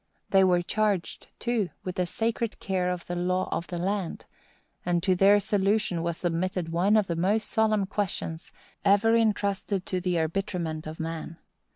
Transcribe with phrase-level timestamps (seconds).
[0.31, 4.25] They were charged, too, with the sacred care of the law of the land;
[4.83, 8.51] and to their solution was submitted one of the most solemn questions
[8.83, 11.37] ever intrusted to the arbitrament of man.